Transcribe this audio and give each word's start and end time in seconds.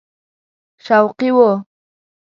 شوقي 0.85 1.29
وو. 1.37 1.49